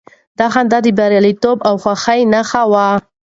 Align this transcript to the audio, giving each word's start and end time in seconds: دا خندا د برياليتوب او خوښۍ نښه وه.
دا 0.39 0.47
خندا 0.53 0.77
د 0.83 0.87
برياليتوب 0.97 1.57
او 1.67 1.75
خوښۍ 1.83 2.21
نښه 2.33 2.61
وه. 2.71 2.87